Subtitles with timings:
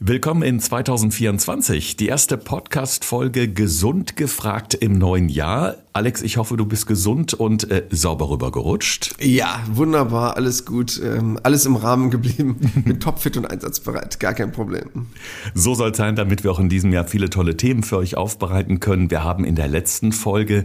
[0.00, 5.74] Willkommen in 2024, die erste Podcast-Folge Gesund gefragt im neuen Jahr.
[5.92, 9.16] Alex, ich hoffe, du bist gesund und äh, sauber rübergerutscht.
[9.20, 14.52] Ja, wunderbar, alles gut, ähm, alles im Rahmen geblieben, bin topfit und einsatzbereit, gar kein
[14.52, 15.08] Problem.
[15.54, 18.16] So soll es sein, damit wir auch in diesem Jahr viele tolle Themen für euch
[18.16, 19.10] aufbereiten können.
[19.10, 20.62] Wir haben in der letzten Folge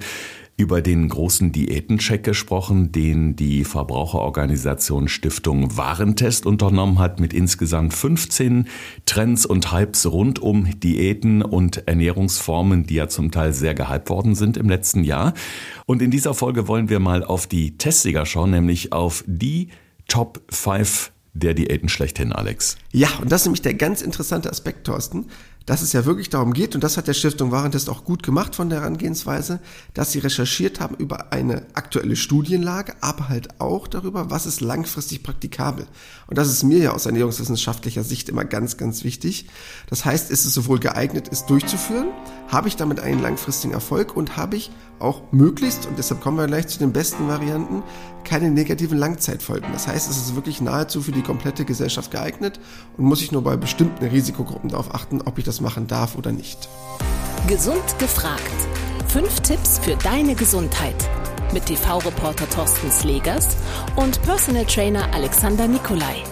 [0.56, 8.68] über den großen Diätencheck gesprochen, den die Verbraucherorganisation Stiftung Warentest unternommen hat mit insgesamt 15
[9.06, 14.36] Trends und Hypes rund um Diäten und Ernährungsformen, die ja zum Teil sehr gehypt worden
[14.36, 15.34] sind im letzten Jahr.
[15.88, 19.70] Und in dieser Folge wollen wir mal auf die Testsieger schauen, nämlich auf die
[20.08, 22.78] Top 5 der Diäten schlechthin, Alex.
[22.92, 25.26] Ja, und das ist nämlich der ganz interessante Aspekt, Thorsten
[25.66, 28.56] dass es ja wirklich darum geht, und das hat der Stiftung Warentest auch gut gemacht
[28.56, 29.60] von der Herangehensweise,
[29.94, 35.24] dass sie recherchiert haben über eine aktuelle Studienlage, aber halt auch darüber, was ist langfristig
[35.24, 35.88] praktikabel.
[36.28, 39.48] Und das ist mir ja aus ernährungswissenschaftlicher Sicht immer ganz, ganz wichtig.
[39.88, 42.08] Das heißt, ist es sowohl geeignet, es durchzuführen,
[42.50, 46.48] habe ich damit einen langfristigen Erfolg und habe ich auch möglichst, und deshalb kommen wir
[46.48, 47.84] gleich zu den besten Varianten,
[48.24, 49.72] keine negativen Langzeitfolgen.
[49.74, 52.60] Das heißt, es ist wirklich nahezu für die komplette Gesellschaft geeignet
[52.98, 56.32] und muss ich nur bei bestimmten Risikogruppen darauf achten, ob ich das machen darf oder
[56.32, 56.70] nicht.
[57.48, 58.42] Gesund gefragt.
[59.08, 60.96] Fünf Tipps für deine Gesundheit.
[61.52, 63.56] Mit TV-Reporter Thorsten Slegers
[63.96, 66.24] und Personal Trainer Alexander Nikolai.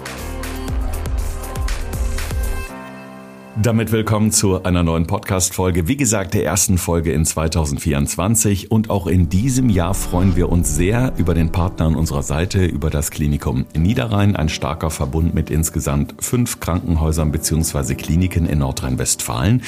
[3.58, 5.90] Damit willkommen zu einer neuen Podcast-Folge.
[5.90, 8.72] Wie gesagt, der ersten Folge in 2024.
[8.72, 12.64] Und auch in diesem Jahr freuen wir uns sehr über den Partner an unserer Seite,
[12.64, 14.38] über das Klinikum Niederrhein.
[14.38, 17.96] Ein starker Verbund mit insgesamt fünf Krankenhäusern bzw.
[17.96, 19.64] Kliniken in Nordrhein-Westfalen.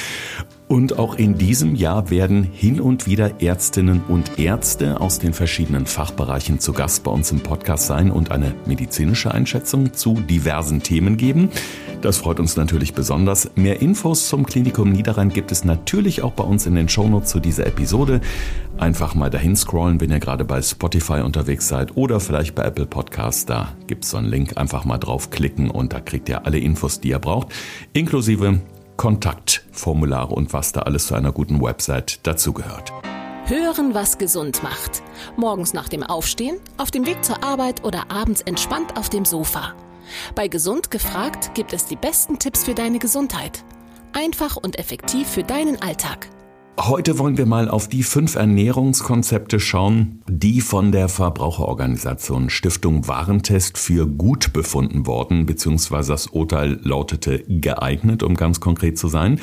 [0.66, 5.84] Und auch in diesem Jahr werden hin und wieder Ärztinnen und Ärzte aus den verschiedenen
[5.84, 11.18] Fachbereichen zu Gast bei uns im Podcast sein und eine medizinische Einschätzung zu diversen Themen
[11.18, 11.50] geben.
[12.04, 13.50] Das freut uns natürlich besonders.
[13.54, 17.40] Mehr Infos zum Klinikum Niederrhein gibt es natürlich auch bei uns in den Shownotes zu
[17.40, 18.20] dieser Episode.
[18.76, 22.84] Einfach mal dahin scrollen, wenn ihr gerade bei Spotify unterwegs seid oder vielleicht bei Apple
[22.84, 23.46] Podcasts.
[23.46, 24.58] Da gibt es so einen Link.
[24.58, 27.54] Einfach mal draufklicken und da kriegt ihr alle Infos, die ihr braucht,
[27.94, 28.60] inklusive
[28.98, 32.92] Kontaktformulare und was da alles zu einer guten Website dazugehört.
[33.46, 35.02] Hören, was gesund macht.
[35.38, 39.72] Morgens nach dem Aufstehen, auf dem Weg zur Arbeit oder abends entspannt auf dem Sofa.
[40.34, 43.64] Bei Gesund gefragt gibt es die besten Tipps für deine Gesundheit.
[44.12, 46.28] Einfach und effektiv für deinen Alltag.
[46.78, 53.78] Heute wollen wir mal auf die fünf Ernährungskonzepte schauen, die von der Verbraucherorganisation Stiftung Warentest
[53.78, 59.40] für gut befunden worden, beziehungsweise das Urteil lautete geeignet, um ganz konkret zu sein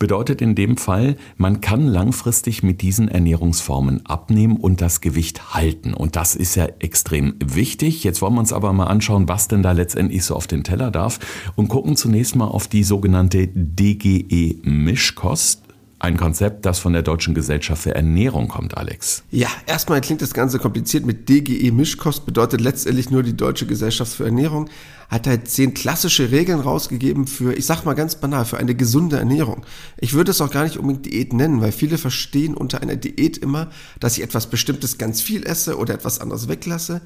[0.00, 5.94] bedeutet in dem Fall, man kann langfristig mit diesen Ernährungsformen abnehmen und das Gewicht halten.
[5.94, 8.02] Und das ist ja extrem wichtig.
[8.02, 10.90] Jetzt wollen wir uns aber mal anschauen, was denn da letztendlich so auf den Teller
[10.90, 11.20] darf
[11.54, 15.69] und gucken zunächst mal auf die sogenannte DGE Mischkost.
[16.02, 19.22] Ein Konzept, das von der Deutschen Gesellschaft für Ernährung kommt, Alex.
[19.30, 21.04] Ja, erstmal klingt das Ganze kompliziert.
[21.04, 24.70] Mit DGE Mischkost bedeutet letztendlich nur die Deutsche Gesellschaft für Ernährung.
[25.10, 29.18] Hat halt zehn klassische Regeln rausgegeben für, ich sag mal ganz banal, für eine gesunde
[29.18, 29.66] Ernährung.
[29.98, 33.36] Ich würde es auch gar nicht unbedingt Diät nennen, weil viele verstehen unter einer Diät
[33.36, 33.68] immer,
[34.00, 37.02] dass ich etwas Bestimmtes ganz viel esse oder etwas anderes weglasse.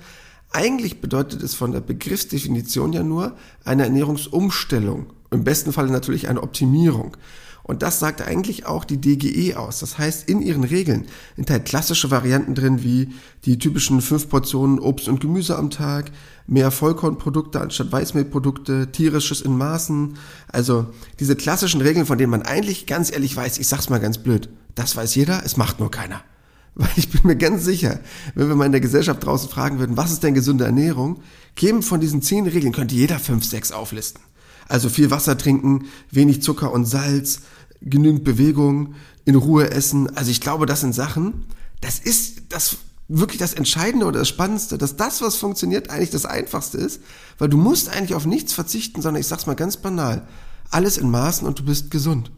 [0.52, 5.06] Eigentlich bedeutet es von der Begriffsdefinition ja nur eine Ernährungsumstellung.
[5.32, 7.16] Im besten Falle natürlich eine Optimierung.
[7.64, 9.80] Und das sagt eigentlich auch die DGE aus.
[9.80, 13.08] Das heißt, in ihren Regeln sind halt klassische Varianten drin, wie
[13.46, 16.12] die typischen fünf Portionen Obst und Gemüse am Tag,
[16.46, 20.18] mehr Vollkornprodukte anstatt Weißmehlprodukte, tierisches in Maßen.
[20.48, 20.88] Also
[21.20, 24.50] diese klassischen Regeln, von denen man eigentlich ganz ehrlich weiß, ich sag's mal ganz blöd,
[24.74, 26.22] das weiß jeder, es macht nur keiner.
[26.74, 28.00] Weil ich bin mir ganz sicher,
[28.34, 31.22] wenn wir mal in der Gesellschaft draußen fragen würden, was ist denn gesunde Ernährung,
[31.56, 34.20] kämen von diesen zehn Regeln, könnte jeder fünf, sechs auflisten.
[34.68, 37.40] Also viel Wasser trinken, wenig Zucker und Salz,
[37.80, 38.94] genügend Bewegung,
[39.24, 40.14] in Ruhe essen.
[40.16, 41.44] Also ich glaube, das sind Sachen,
[41.80, 46.24] das ist das wirklich das Entscheidende oder das Spannendste, dass das, was funktioniert, eigentlich das
[46.24, 47.00] Einfachste ist,
[47.38, 50.26] weil du musst eigentlich auf nichts verzichten, sondern ich sag's mal ganz banal,
[50.70, 52.30] alles in Maßen und du bist gesund.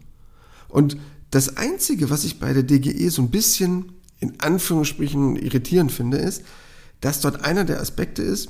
[0.67, 0.97] Und
[1.31, 6.43] das Einzige, was ich bei der DGE so ein bisschen in Anführungsstrichen irritierend finde, ist,
[7.01, 8.49] dass dort einer der Aspekte ist,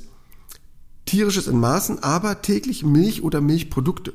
[1.08, 4.12] tierisches in Maßen, aber täglich Milch oder Milchprodukte.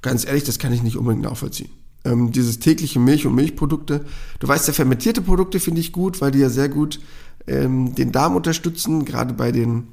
[0.00, 1.70] Ganz ehrlich, das kann ich nicht unbedingt nachvollziehen.
[2.04, 4.04] Ähm, dieses tägliche Milch und Milchprodukte.
[4.40, 7.00] Du weißt ja, fermentierte Produkte finde ich gut, weil die ja sehr gut
[7.46, 9.86] ähm, den Darm unterstützen, gerade bei den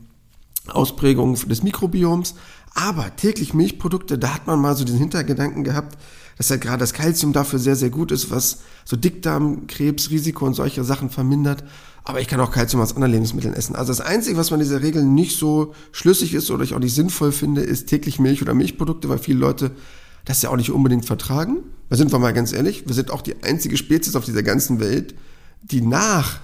[0.67, 2.35] Ausprägungen des Mikrobioms.
[2.73, 5.97] Aber täglich Milchprodukte, da hat man mal so den Hintergedanken gehabt,
[6.39, 10.53] dass ja gerade das Kalzium dafür sehr, sehr gut ist, was so Dickdarmkrebs, Risiko und
[10.53, 11.65] solche Sachen vermindert.
[12.05, 13.75] Aber ich kann auch Kalzium aus anderen Lebensmitteln essen.
[13.75, 16.95] Also das Einzige, was man dieser Regel nicht so schlüssig ist oder ich auch nicht
[16.95, 19.71] sinnvoll finde, ist täglich Milch oder Milchprodukte, weil viele Leute
[20.23, 21.57] das ja auch nicht unbedingt vertragen.
[21.89, 24.79] Da sind wir mal ganz ehrlich, wir sind auch die einzige Spezies auf dieser ganzen
[24.79, 25.15] Welt,
[25.61, 26.39] die nach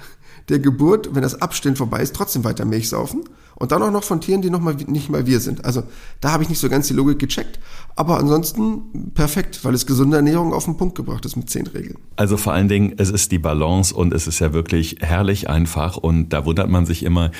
[0.49, 3.23] der Geburt, wenn das Abstillen vorbei ist, trotzdem weiter Milch saufen.
[3.55, 5.63] Und dann auch noch von Tieren, die noch mal, nicht mal wir sind.
[5.63, 5.83] Also
[6.19, 7.59] da habe ich nicht so ganz die Logik gecheckt.
[7.95, 11.97] Aber ansonsten perfekt, weil es gesunde Ernährung auf den Punkt gebracht ist mit zehn Regeln.
[12.17, 15.95] Also vor allen Dingen, es ist die Balance und es ist ja wirklich herrlich einfach.
[15.95, 17.31] Und da wundert man sich immer,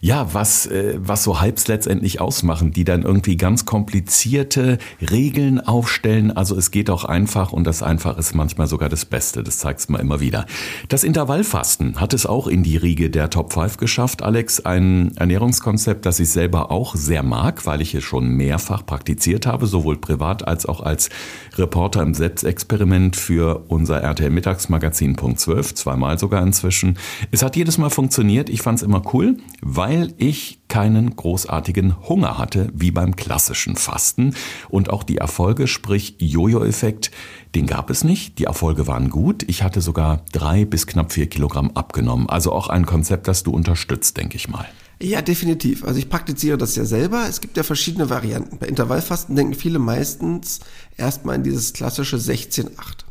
[0.00, 4.78] ja, was, äh, was so Hypes letztendlich ausmachen, die dann irgendwie ganz komplizierte
[5.10, 6.30] Regeln aufstellen.
[6.30, 9.42] Also es geht auch einfach und das einfach ist manchmal sogar das Beste.
[9.42, 10.46] Das zeigt es mal immer wieder.
[10.88, 14.22] Das Intervallfasten hat es auch in die Riege der Top 5 geschafft.
[14.22, 19.46] Alex, ein Ernährungskonzept, das ich selber auch sehr mag, weil ich es schon mehrfach praktiziert
[19.46, 21.10] habe, sowohl privat als auch als
[21.56, 26.98] Reporter im Selbstexperiment für unser RTL Mittagsmagazin Punkt 12, zweimal sogar inzwischen.
[27.30, 28.48] Es hat jedes Mal funktioniert.
[28.48, 33.74] Ich fand es immer cool, weil weil ich keinen großartigen Hunger hatte, wie beim klassischen
[33.74, 34.34] Fasten.
[34.68, 37.10] Und auch die Erfolge, sprich Jojo-Effekt,
[37.54, 38.38] den gab es nicht.
[38.38, 39.44] Die Erfolge waren gut.
[39.48, 42.28] Ich hatte sogar drei bis knapp vier Kilogramm abgenommen.
[42.28, 44.66] Also auch ein Konzept, das du unterstützt, denke ich mal.
[45.00, 45.84] Ja, definitiv.
[45.84, 47.24] Also ich praktiziere das ja selber.
[47.26, 48.58] Es gibt ja verschiedene Varianten.
[48.58, 50.60] Bei Intervallfasten denken viele meistens
[50.98, 52.68] erstmal in dieses klassische 16-8.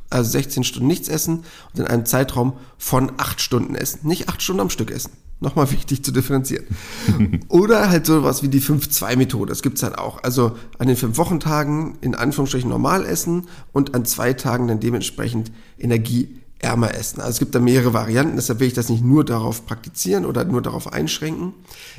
[0.09, 1.44] Also 16 Stunden nichts essen
[1.74, 4.07] und in einem Zeitraum von 8 Stunden essen.
[4.07, 5.12] Nicht 8 Stunden am Stück essen.
[5.39, 6.65] Nochmal wichtig zu differenzieren.
[7.48, 9.50] Oder halt sowas wie die 5-2-Methode.
[9.50, 10.24] Das gibt's halt auch.
[10.24, 15.51] Also an den fünf Wochentagen in Anführungsstrichen normal essen und an zwei Tagen dann dementsprechend
[15.77, 17.19] energieärmer essen.
[17.19, 20.44] Also es gibt da mehrere Varianten, deshalb will ich das nicht nur darauf praktizieren oder
[20.45, 21.54] nur darauf einschränken.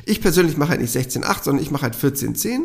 [0.05, 2.61] Ich persönlich mache halt nicht 16-8, sondern ich mache halt 14-10,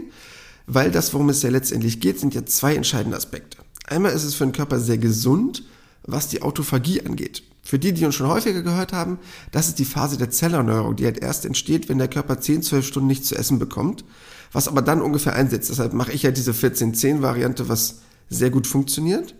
[0.65, 3.62] weil das, worum es ja letztendlich geht, sind ja zwei entscheidende Aspekte.
[3.85, 5.63] Einmal ist es für den Körper sehr gesund,
[6.05, 7.43] was die Autophagie angeht.
[7.63, 9.19] Für die, die uns schon häufiger gehört haben,
[9.51, 12.85] das ist die Phase der Zellerneuerung, die halt erst entsteht, wenn der Körper 10, 12
[12.85, 14.03] Stunden nichts zu essen bekommt,
[14.51, 15.69] was aber dann ungefähr einsetzt.
[15.69, 17.99] Deshalb mache ich ja diese 14-10-Variante, was
[18.29, 19.35] sehr gut funktioniert.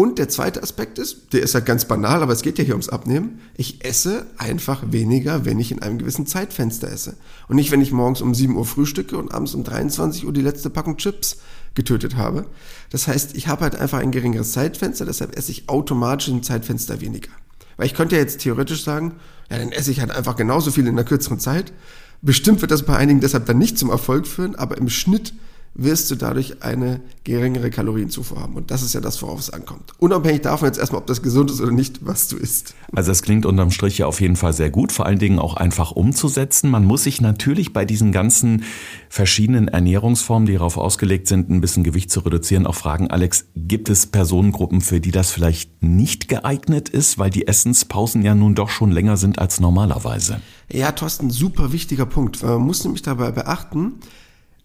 [0.00, 2.72] Und der zweite Aspekt ist, der ist halt ganz banal, aber es geht ja hier
[2.72, 3.38] ums Abnehmen.
[3.54, 7.18] Ich esse einfach weniger, wenn ich in einem gewissen Zeitfenster esse.
[7.48, 10.40] Und nicht, wenn ich morgens um 7 Uhr frühstücke und abends um 23 Uhr die
[10.40, 11.36] letzte Packung Chips
[11.74, 12.46] getötet habe.
[12.88, 17.02] Das heißt, ich habe halt einfach ein geringeres Zeitfenster, deshalb esse ich automatisch im Zeitfenster
[17.02, 17.32] weniger.
[17.76, 19.16] Weil ich könnte ja jetzt theoretisch sagen,
[19.50, 21.74] ja, dann esse ich halt einfach genauso viel in einer kürzeren Zeit.
[22.22, 25.34] Bestimmt wird das bei einigen deshalb dann nicht zum Erfolg führen, aber im Schnitt
[25.74, 28.54] wirst du dadurch eine geringere Kalorienzufuhr haben.
[28.54, 29.92] Und das ist ja das, worauf es ankommt.
[29.98, 32.74] Unabhängig davon jetzt erstmal, ob das gesund ist oder nicht, was du isst.
[32.92, 35.54] Also es klingt unterm Strich ja auf jeden Fall sehr gut, vor allen Dingen auch
[35.54, 36.70] einfach umzusetzen.
[36.70, 38.64] Man muss sich natürlich bei diesen ganzen
[39.08, 43.88] verschiedenen Ernährungsformen, die darauf ausgelegt sind, ein bisschen Gewicht zu reduzieren, auch fragen, Alex, gibt
[43.88, 48.70] es Personengruppen, für die das vielleicht nicht geeignet ist, weil die Essenspausen ja nun doch
[48.70, 50.40] schon länger sind als normalerweise?
[50.70, 52.42] Ja, Thorsten, super wichtiger Punkt.
[52.42, 54.00] Man muss nämlich dabei beachten,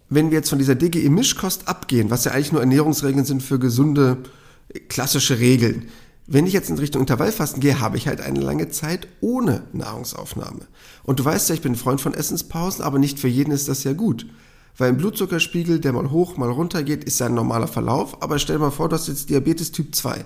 [0.09, 4.17] wenn wir jetzt von dieser DGE-Mischkost abgehen, was ja eigentlich nur Ernährungsregeln sind für gesunde,
[4.87, 5.87] klassische Regeln,
[6.27, 10.61] wenn ich jetzt in Richtung Intervallfasten gehe, habe ich halt eine lange Zeit ohne Nahrungsaufnahme.
[11.03, 13.67] Und du weißt ja, ich bin ein Freund von Essenspausen, aber nicht für jeden ist
[13.67, 14.25] das ja gut.
[14.77, 18.39] Weil ein Blutzuckerspiegel, der mal hoch, mal runter geht, ist ja ein normaler Verlauf, aber
[18.39, 20.25] stell dir mal vor, du hast jetzt Diabetes Typ 2.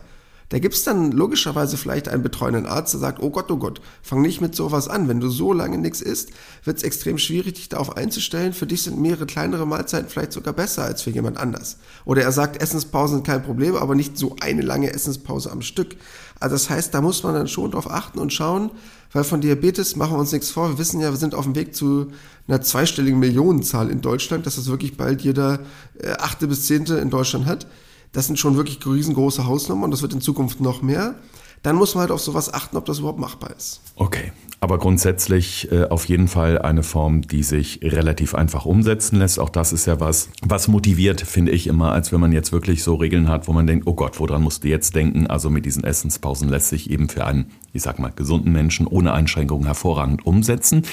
[0.50, 4.22] Da gibt's dann logischerweise vielleicht einen betreuenden Arzt, der sagt, oh Gott, oh Gott, fang
[4.22, 5.07] nicht mit sowas an.
[5.07, 6.31] Wenn du so lange nichts isst,
[6.63, 8.54] wird's extrem schwierig, dich darauf einzustellen.
[8.54, 11.78] Für dich sind mehrere kleinere Mahlzeiten vielleicht sogar besser als für jemand anders.
[12.04, 15.95] Oder er sagt, Essenspausen sind kein Problem, aber nicht so eine lange Essenspause am Stück.
[16.40, 18.71] Also das heißt, da muss man dann schon drauf achten und schauen,
[19.12, 20.69] weil von Diabetes machen wir uns nichts vor.
[20.69, 22.12] Wir wissen ja, wir sind auf dem Weg zu
[22.47, 25.59] einer zweistelligen Millionenzahl in Deutschland, dass das wirklich bald jeder
[26.00, 27.68] äh, achte bis zehnte in Deutschland hat.
[28.11, 31.16] Das sind schon wirklich riesengroße Hausnummern und das wird in Zukunft noch mehr.
[31.61, 33.81] Dann muss man halt auf sowas achten, ob das überhaupt machbar ist.
[33.95, 39.39] Okay, aber grundsätzlich äh, auf jeden Fall eine Form, die sich relativ einfach umsetzen lässt.
[39.39, 42.83] Auch das ist ja was, was motiviert, finde ich immer, als wenn man jetzt wirklich
[42.83, 45.28] so Regeln hat, wo man denkt, oh Gott, woran musst du jetzt denken?
[45.28, 49.11] Also mit diesen Essenspausen lässt sich eben für einen, ich sag mal, gesunden Menschen ohne
[49.11, 50.83] Einschränkungen hervorragend umsetzen.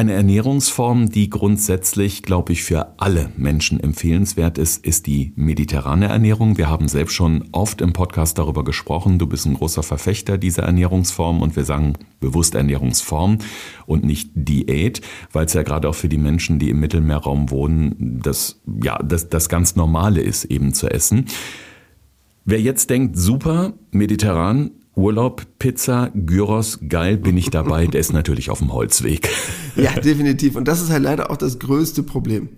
[0.00, 6.56] Eine Ernährungsform, die grundsätzlich, glaube ich, für alle Menschen empfehlenswert ist, ist die mediterrane Ernährung.
[6.56, 9.18] Wir haben selbst schon oft im Podcast darüber gesprochen.
[9.18, 13.40] Du bist ein großer Verfechter dieser Ernährungsform und wir sagen bewusst Ernährungsform
[13.84, 15.02] und nicht Diät,
[15.32, 19.28] weil es ja gerade auch für die Menschen, die im Mittelmeerraum wohnen, das, ja, das,
[19.28, 21.26] das ganz Normale ist, eben zu essen.
[22.46, 27.86] Wer jetzt denkt, super, mediterran, Urlaub, Pizza, Gyros, geil, bin ich dabei.
[27.86, 29.28] Der ist natürlich auf dem Holzweg.
[29.76, 30.56] Ja, definitiv.
[30.56, 32.48] Und das ist halt leider auch das größte Problem.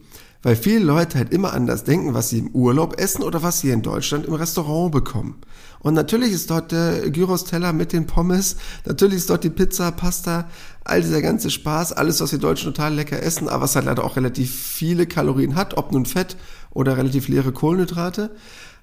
[0.42, 3.70] Weil viele Leute halt immer anders denken, was sie im Urlaub essen oder was sie
[3.70, 5.36] in Deutschland im Restaurant bekommen.
[5.80, 10.48] Und natürlich ist dort der Gyros-Teller mit den Pommes, natürlich ist dort die Pizza, Pasta,
[10.84, 14.04] all dieser ganze Spaß, alles, was wir Deutschen total lecker essen, aber was halt leider
[14.04, 16.36] auch relativ viele Kalorien hat, ob nun Fett
[16.70, 18.30] oder relativ leere Kohlenhydrate.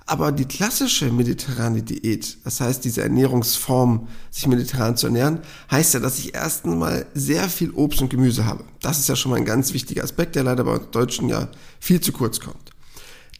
[0.10, 6.00] Aber die klassische mediterrane Diät, das heißt diese Ernährungsform, sich mediterran zu ernähren, heißt ja,
[6.00, 8.64] dass ich erst einmal sehr viel Obst und Gemüse habe.
[8.82, 11.50] Das ist ja schon mal ein ganz wichtiger Aspekt, der leider bei uns Deutschen ja
[11.80, 12.72] viel zu kurz kommt.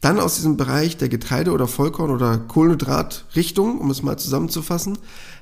[0.00, 4.96] Dann aus diesem Bereich der Getreide- oder Vollkorn- oder Kohlenhydratrichtung, um es mal zusammenzufassen,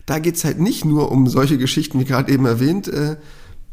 [0.06, 3.18] da geht's halt nicht nur um solche Geschichten, wie gerade eben erwähnt, äh,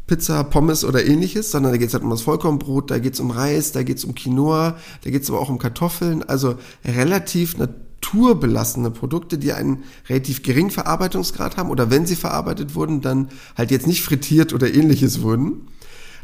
[0.06, 3.20] Pizza, Pommes oder ähnliches, sondern da geht es halt um das Vollkornbrot, da geht es
[3.20, 6.54] um Reis, da geht es um Quinoa, da geht es aber auch um Kartoffeln, also
[6.84, 13.28] relativ naturbelassene Produkte, die einen relativ geringen Verarbeitungsgrad haben oder wenn sie verarbeitet wurden, dann
[13.56, 15.68] halt jetzt nicht frittiert oder ähnliches wurden.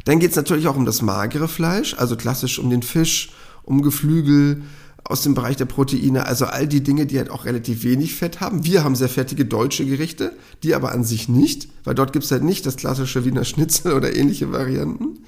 [0.05, 3.31] Dann geht es natürlich auch um das magere Fleisch, also klassisch um den Fisch,
[3.63, 4.63] um Geflügel,
[5.03, 8.39] aus dem Bereich der Proteine, also all die Dinge, die halt auch relativ wenig Fett
[8.39, 8.65] haben.
[8.65, 10.31] Wir haben sehr fettige deutsche Gerichte,
[10.63, 14.15] die aber an sich nicht, weil dort gibt's halt nicht das klassische Wiener Schnitzel oder
[14.15, 15.19] ähnliche Varianten.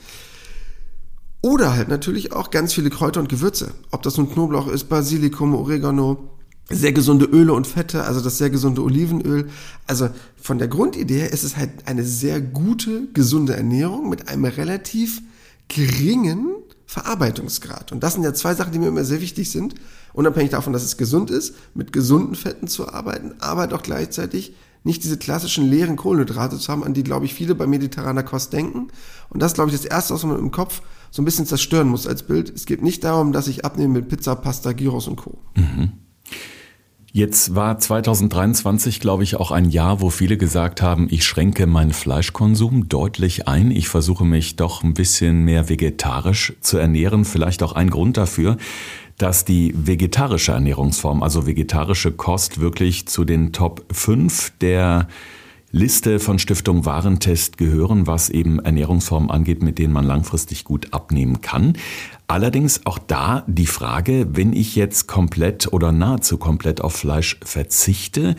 [1.41, 3.71] Oder halt natürlich auch ganz viele Kräuter und Gewürze.
[3.91, 6.29] Ob das nun Knoblauch ist, Basilikum, Oregano,
[6.69, 9.49] sehr gesunde Öle und Fette, also das sehr gesunde Olivenöl.
[9.85, 10.09] Also
[10.41, 15.21] von der Grundidee her ist es halt eine sehr gute, gesunde Ernährung mit einem relativ
[15.67, 16.47] geringen
[16.95, 17.91] Verarbeitungsgrad.
[17.91, 19.75] Und das sind ja zwei Sachen, die mir immer sehr wichtig sind.
[20.13, 25.03] Unabhängig davon, dass es gesund ist, mit gesunden Fetten zu arbeiten, aber doch gleichzeitig nicht
[25.03, 28.87] diese klassischen leeren Kohlenhydrate zu haben, an die, glaube ich, viele bei mediterraner Kost denken.
[29.29, 32.07] Und das, glaube ich, das Erste, was man im Kopf so ein bisschen zerstören muss
[32.07, 32.49] als Bild.
[32.55, 35.37] Es geht nicht darum, dass ich abnehme mit Pizza, Pasta, Gyros und Co.
[35.55, 35.91] Mhm.
[37.15, 41.93] Jetzt war 2023, glaube ich, auch ein Jahr, wo viele gesagt haben, ich schränke meinen
[41.93, 43.71] Fleischkonsum deutlich ein.
[43.71, 47.23] Ich versuche mich doch ein bisschen mehr vegetarisch zu ernähren.
[47.23, 48.57] Vielleicht auch ein Grund dafür,
[49.17, 55.07] dass die vegetarische Ernährungsform, also vegetarische Kost wirklich zu den Top 5 der
[55.75, 61.41] Liste von Stiftung Warentest gehören, was eben Ernährungsformen angeht, mit denen man langfristig gut abnehmen
[61.41, 61.73] kann.
[62.27, 68.37] Allerdings auch da die Frage, wenn ich jetzt komplett oder nahezu komplett auf Fleisch verzichte,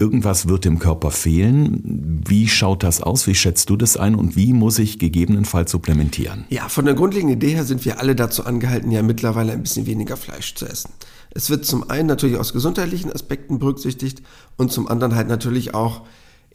[0.00, 2.24] irgendwas wird dem Körper fehlen.
[2.26, 3.28] Wie schaut das aus?
[3.28, 6.46] Wie schätzt du das ein und wie muss ich gegebenenfalls supplementieren?
[6.48, 9.86] Ja, von der grundlegenden Idee her sind wir alle dazu angehalten, ja mittlerweile ein bisschen
[9.86, 10.90] weniger Fleisch zu essen.
[11.30, 14.20] Es wird zum einen natürlich aus gesundheitlichen Aspekten berücksichtigt
[14.56, 16.02] und zum anderen halt natürlich auch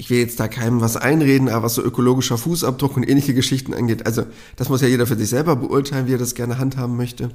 [0.01, 3.71] ich will jetzt da keinem was einreden, aber was so ökologischer Fußabdruck und ähnliche Geschichten
[3.71, 4.23] angeht, also
[4.55, 7.29] das muss ja jeder für sich selber beurteilen, wie er das gerne handhaben möchte.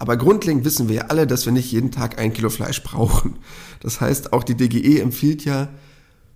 [0.00, 3.36] Aber grundlegend wissen wir ja alle, dass wir nicht jeden Tag ein Kilo Fleisch brauchen.
[3.78, 5.68] Das heißt, auch die DGE empfiehlt ja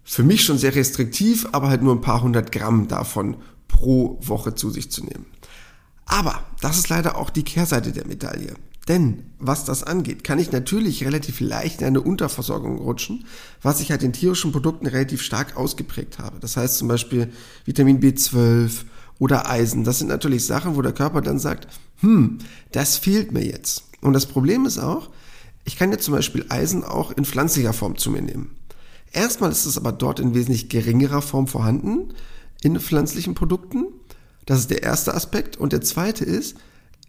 [0.04, 4.54] für mich schon sehr restriktiv, aber halt nur ein paar hundert Gramm davon pro Woche
[4.54, 5.26] zu sich zu nehmen.
[6.06, 8.54] Aber das ist leider auch die Kehrseite der Medaille.
[8.88, 13.24] Denn was das angeht, kann ich natürlich relativ leicht in eine Unterversorgung rutschen,
[13.62, 16.40] was ich halt in tierischen Produkten relativ stark ausgeprägt habe.
[16.40, 17.32] Das heißt zum Beispiel
[17.64, 18.84] Vitamin B12
[19.18, 19.84] oder Eisen.
[19.84, 21.68] Das sind natürlich Sachen, wo der Körper dann sagt,
[22.00, 22.38] hm,
[22.72, 23.84] das fehlt mir jetzt.
[24.00, 25.10] Und das Problem ist auch,
[25.64, 28.56] ich kann jetzt zum Beispiel Eisen auch in pflanzlicher Form zu mir nehmen.
[29.12, 32.14] Erstmal ist es aber dort in wesentlich geringerer Form vorhanden,
[32.62, 33.84] in pflanzlichen Produkten.
[34.46, 35.56] Das ist der erste Aspekt.
[35.56, 36.56] Und der zweite ist,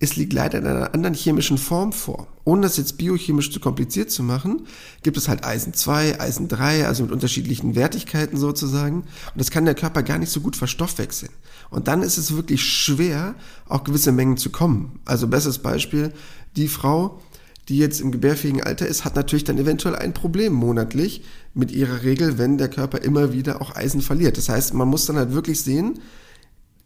[0.04, 2.28] es liegt leider in einer anderen chemischen Form vor.
[2.44, 4.68] Ohne das jetzt biochemisch zu kompliziert zu machen,
[5.02, 9.04] gibt es halt Eisen 2, Eisen 3, also mit unterschiedlichen Wertigkeiten sozusagen.
[9.04, 11.32] Und das kann der Körper gar nicht so gut verstoffwechseln.
[11.70, 13.36] Und dann ist es wirklich schwer,
[13.70, 15.00] auch gewisse Mengen zu kommen.
[15.06, 16.12] Also bestes Beispiel,
[16.58, 17.22] die Frau,
[17.70, 22.04] die jetzt im gebärfähigen Alter ist, hat natürlich dann eventuell ein Problem monatlich mit ihrer
[22.04, 24.38] Regel, wenn der Körper immer wieder auch Eisen verliert.
[24.38, 26.02] Das heißt, man muss dann halt wirklich sehen,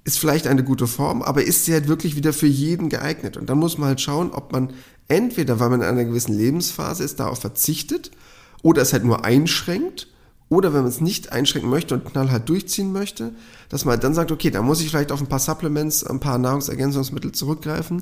[0.08, 3.36] ist vielleicht eine gute Form, aber ist sie halt wirklich wieder für jeden geeignet?
[3.36, 4.70] Und dann muss man halt schauen, ob man
[5.10, 8.12] entweder, weil man in einer gewissen Lebensphase ist, darauf verzichtet
[8.64, 10.08] oder es halt nur einschränkt
[10.48, 13.34] oder wenn man es nicht einschränken möchte und knallhart durchziehen möchte,
[13.68, 16.22] dass man halt dann sagt, okay, da muss ich vielleicht auf ein paar Supplements, ein
[16.22, 18.00] paar Nahrungsergänzungsmittel zurückgreifen,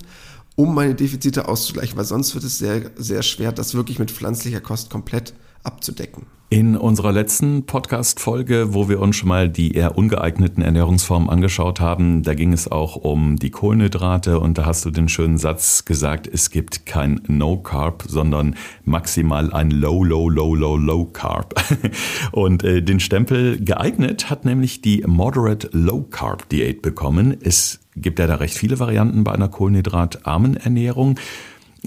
[0.55, 4.61] um meine Defizite auszugleichen, weil sonst wird es sehr, sehr schwer, das wirklich mit pflanzlicher
[4.61, 5.33] Kost komplett
[5.63, 6.27] abzudecken.
[6.47, 12.21] In unserer letzten Podcast-Folge, wo wir uns schon mal die eher ungeeigneten Ernährungsformen angeschaut haben,
[12.21, 16.29] da ging es auch um die Kohlenhydrate und da hast du den schönen Satz gesagt,
[16.31, 21.55] es gibt kein No Carb, sondern maximal ein Low, Low, Low, Low, Low Carb.
[22.31, 27.35] Und äh, den Stempel geeignet hat nämlich die Moderate Low Carb Diät bekommen.
[27.41, 31.19] Es gibt ja da recht viele Varianten bei einer kohlenhydratarmen Ernährung.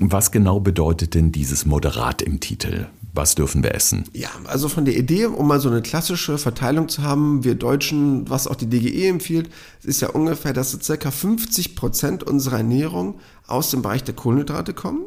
[0.00, 2.86] Was genau bedeutet denn dieses Moderat im Titel?
[3.18, 4.04] Was dürfen wir essen?
[4.12, 8.30] Ja, also von der Idee, um mal so eine klassische Verteilung zu haben, wir Deutschen,
[8.30, 9.50] was auch die DGE empfiehlt,
[9.82, 14.72] ist ja ungefähr, dass so circa 50 Prozent unserer Ernährung aus dem Bereich der Kohlenhydrate
[14.72, 15.00] kommen.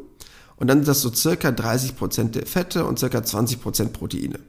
[0.56, 4.40] Und dann sind das so circa 30 Prozent der Fette und circa 20 Prozent Proteine.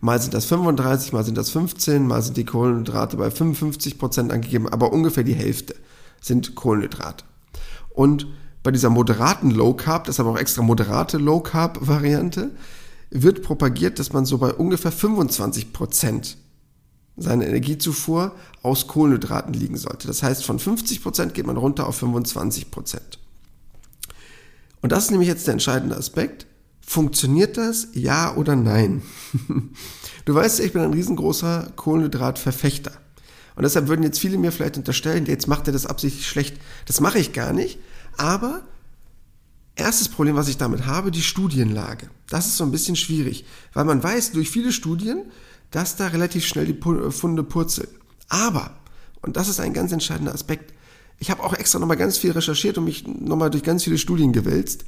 [0.00, 4.32] Mal sind das 35, mal sind das 15, mal sind die Kohlenhydrate bei 55 Prozent
[4.32, 5.74] angegeben, aber ungefähr die Hälfte
[6.22, 7.26] sind Kohlenhydrate.
[7.90, 8.28] Und
[8.62, 12.52] bei dieser moderaten Low Carb, das ist aber auch extra moderate Low Carb Variante,
[13.10, 16.36] wird propagiert, dass man so bei ungefähr 25 Prozent
[17.16, 20.06] seine Energiezufuhr aus Kohlenhydraten liegen sollte.
[20.06, 23.18] Das heißt, von 50 Prozent geht man runter auf 25 Prozent.
[24.80, 26.46] Und das ist nämlich jetzt der entscheidende Aspekt.
[26.86, 27.88] Funktioniert das?
[27.92, 29.02] Ja oder nein?
[30.24, 32.92] du weißt, ich bin ein riesengroßer Kohlenhydratverfechter.
[33.56, 36.56] Und deshalb würden jetzt viele mir vielleicht unterstellen, jetzt macht er das absichtlich schlecht.
[36.86, 37.78] Das mache ich gar nicht.
[38.16, 38.62] Aber
[39.80, 42.08] erstes Problem, was ich damit habe, die Studienlage.
[42.28, 45.24] Das ist so ein bisschen schwierig, weil man weiß durch viele Studien,
[45.70, 47.88] dass da relativ schnell die Funde purzeln.
[48.28, 48.78] Aber,
[49.22, 50.72] und das ist ein ganz entscheidender Aspekt,
[51.18, 54.32] ich habe auch extra nochmal ganz viel recherchiert und mich nochmal durch ganz viele Studien
[54.32, 54.84] gewälzt.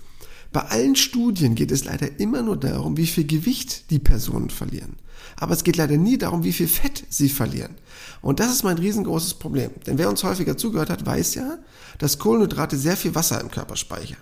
[0.51, 4.97] Bei allen Studien geht es leider immer nur darum, wie viel Gewicht die Personen verlieren.
[5.37, 7.75] Aber es geht leider nie darum, wie viel Fett sie verlieren.
[8.21, 9.71] Und das ist mein riesengroßes Problem.
[9.87, 11.59] Denn wer uns häufiger zugehört hat, weiß ja,
[11.99, 14.19] dass Kohlenhydrate sehr viel Wasser im Körper speichern.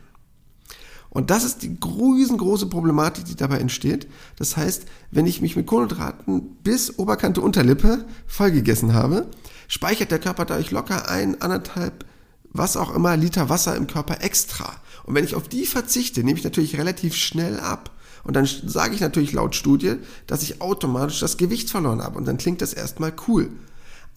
[1.11, 4.09] Und das ist die riesengroße Problematik, die dabei entsteht.
[4.37, 9.29] Das heißt, wenn ich mich mit Kohlenhydraten bis Oberkante Unterlippe vollgegessen habe,
[9.67, 12.05] speichert der Körper dadurch locker ein, anderthalb,
[12.53, 14.73] was auch immer, Liter Wasser im Körper extra.
[15.05, 17.91] Und wenn ich auf die verzichte, nehme ich natürlich relativ schnell ab.
[18.23, 19.95] Und dann sage ich natürlich laut Studie,
[20.27, 22.19] dass ich automatisch das Gewicht verloren habe.
[22.19, 23.51] Und dann klingt das erstmal cool.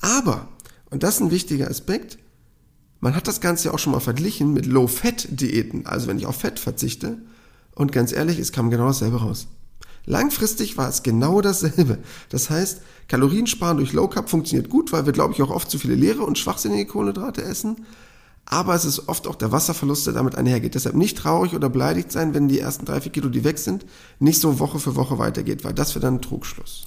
[0.02, 0.48] Aber,
[0.92, 2.18] und das ist ein wichtiger Aspekt,
[3.04, 6.38] man hat das Ganze ja auch schon mal verglichen mit Low-Fat-Diäten, also wenn ich auf
[6.38, 7.18] Fett verzichte.
[7.76, 9.48] Und ganz ehrlich, es kam genau dasselbe raus.
[10.06, 11.98] Langfristig war es genau dasselbe.
[12.30, 15.80] Das heißt, Kaloriensparen durch Low Carb funktioniert gut, weil wir, glaube ich, auch oft zu
[15.80, 17.86] viele leere und schwachsinnige Kohlenhydrate essen.
[18.46, 20.76] Aber es ist oft auch der Wasserverlust, der damit einhergeht.
[20.76, 23.86] Deshalb nicht traurig oder beleidigt sein, wenn die ersten drei, vier Kilo, die weg sind,
[24.20, 26.86] nicht so Woche für Woche weitergeht, weil das wäre dann ein Trugschluss.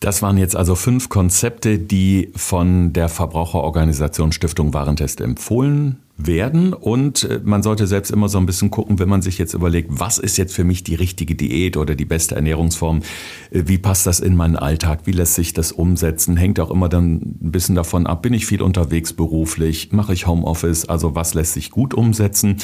[0.00, 6.72] Das waren jetzt also fünf Konzepte, die von der Verbraucherorganisation Stiftung Warentest empfohlen werden.
[6.72, 9.88] Und äh, man sollte selbst immer so ein bisschen gucken, wenn man sich jetzt überlegt,
[9.90, 13.02] was ist jetzt für mich die richtige Diät oder die beste Ernährungsform,
[13.50, 16.88] äh, wie passt das in meinen Alltag, wie lässt sich das umsetzen, hängt auch immer
[16.88, 21.34] dann ein bisschen davon ab, bin ich viel unterwegs beruflich, mache ich Homeoffice, also was
[21.34, 22.56] lässt sich gut umsetzen?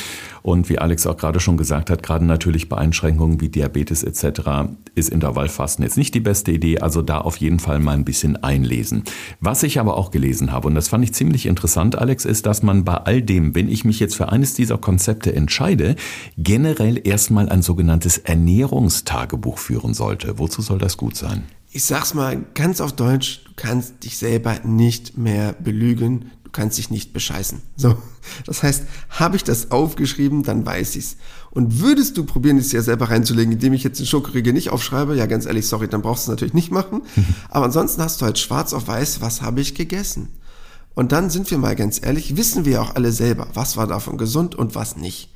[0.43, 4.75] Und wie Alex auch gerade schon gesagt hat, gerade natürlich bei Einschränkungen wie Diabetes etc.
[4.95, 8.43] ist Intervallfasten jetzt nicht die beste Idee, also da auf jeden Fall mal ein bisschen
[8.43, 9.05] einlesen.
[9.41, 12.63] Was ich aber auch gelesen habe und das fand ich ziemlich interessant, Alex, ist, dass
[12.65, 15.97] man bei all dem trotzdem, wenn ich mich jetzt für eines dieser Konzepte entscheide,
[16.39, 20.39] generell erstmal ein sogenanntes Ernährungstagebuch führen sollte.
[20.39, 21.45] Wozu soll das gut sein?
[21.71, 26.79] Ich sag's mal ganz auf Deutsch, du kannst dich selber nicht mehr belügen, du kannst
[26.79, 27.63] dich nicht bescheißen.
[27.77, 27.97] So.
[28.47, 31.17] Das heißt, habe ich das aufgeschrieben, dann weiß ich's.
[31.51, 35.17] Und würdest du probieren, es ja selber reinzulegen, indem ich jetzt den Schokoriegel nicht aufschreibe,
[35.17, 37.03] ja ganz ehrlich, sorry, dann brauchst du es natürlich nicht machen.
[37.51, 40.29] Aber ansonsten hast du halt schwarz auf weiß, was habe ich gegessen.
[40.95, 44.17] Und dann sind wir mal ganz ehrlich, wissen wir auch alle selber, was war davon
[44.17, 45.31] gesund und was nicht.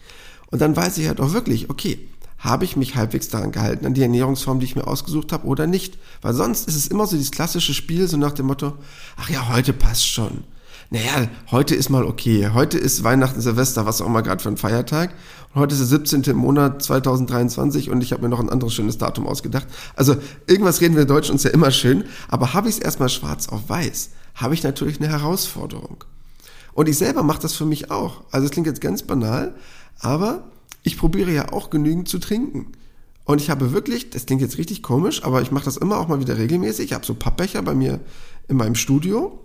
[0.50, 1.98] Und dann weiß ich halt auch wirklich, okay,
[2.38, 5.66] habe ich mich halbwegs daran gehalten, an die Ernährungsform, die ich mir ausgesucht habe oder
[5.66, 5.98] nicht.
[6.22, 8.74] Weil sonst ist es immer so dieses klassische Spiel, so nach dem Motto,
[9.16, 10.44] ach ja, heute passt schon.
[10.90, 12.50] Naja, heute ist mal okay.
[12.54, 15.10] Heute ist Weihnachten, Silvester, was auch immer gerade für ein Feiertag.
[15.52, 16.22] Und heute ist der 17.
[16.22, 19.66] im Monat 2023 und ich habe mir noch ein anderes schönes Datum ausgedacht.
[19.96, 20.16] Also
[20.46, 23.68] irgendwas reden wir Deutsch uns ja immer schön, aber habe ich es erstmal schwarz auf
[23.68, 26.04] weiß habe ich natürlich eine Herausforderung.
[26.72, 28.22] Und ich selber mache das für mich auch.
[28.30, 29.54] Also es klingt jetzt ganz banal,
[29.98, 30.44] aber
[30.84, 32.72] ich probiere ja auch genügend zu trinken.
[33.24, 36.08] Und ich habe wirklich, das klingt jetzt richtig komisch, aber ich mache das immer auch
[36.08, 36.86] mal wieder regelmäßig.
[36.86, 38.00] Ich habe so Pappbecher bei mir
[38.46, 39.44] in meinem Studio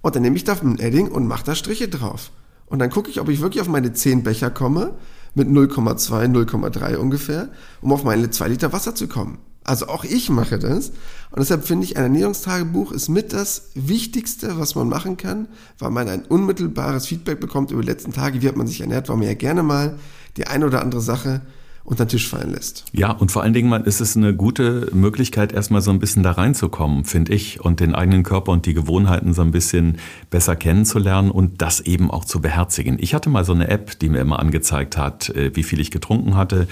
[0.00, 2.32] und dann nehme ich da ein Edding und mache da Striche drauf.
[2.66, 4.94] Und dann gucke ich, ob ich wirklich auf meine 10 Becher komme,
[5.34, 7.50] mit 0,2, 0,3 ungefähr,
[7.82, 9.38] um auf meine 2 Liter Wasser zu kommen.
[9.70, 10.88] Also auch ich mache das.
[11.30, 15.46] Und deshalb finde ich, ein Ernährungstagebuch ist mit das Wichtigste, was man machen kann,
[15.78, 19.08] weil man ein unmittelbares Feedback bekommt über die letzten Tage, wie hat man sich ernährt,
[19.08, 19.96] weil man ja gerne mal
[20.36, 21.42] die eine oder andere Sache
[21.84, 22.84] unter den Tisch fallen lässt.
[22.92, 26.32] Ja, und vor allen Dingen ist es eine gute Möglichkeit, erstmal so ein bisschen da
[26.32, 29.98] reinzukommen, finde ich, und den eigenen Körper und die Gewohnheiten so ein bisschen
[30.30, 32.96] besser kennenzulernen und das eben auch zu beherzigen.
[33.00, 35.92] Ich hatte mal so eine App, die mir immer angezeigt hat, äh, wie viel ich
[35.92, 36.66] getrunken hatte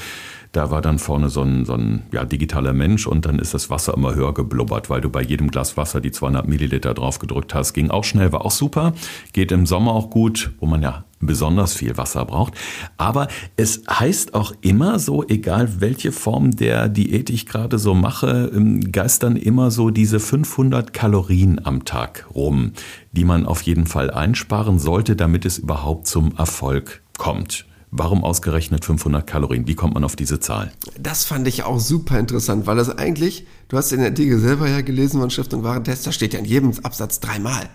[0.53, 3.71] da war dann vorne so ein, so ein ja, digitaler Mensch und dann ist das
[3.71, 7.55] Wasser immer höher geblubbert, weil du bei jedem Glas Wasser die 200 Milliliter drauf gedrückt
[7.55, 7.75] hast.
[7.75, 8.95] Ging auch schnell, war auch super.
[9.33, 12.55] Geht im Sommer auch gut, wo man ja besonders viel Wasser braucht.
[12.97, 18.51] Aber es heißt auch immer so, egal welche Form der Diät ich gerade so mache,
[18.55, 22.73] ähm, geistern immer so diese 500 Kalorien am Tag rum,
[23.13, 27.68] die man auf jeden Fall einsparen sollte, damit es überhaupt zum Erfolg kommt.
[27.91, 29.67] Warum ausgerechnet 500 Kalorien?
[29.67, 30.73] Wie kommt man auf diese Zahl?
[31.01, 34.69] Das fand ich auch super interessant, weil das eigentlich, du hast in der Artikel selber
[34.69, 37.69] ja gelesen von Schrift und Warentest, da steht ja in jedem Absatz dreimal.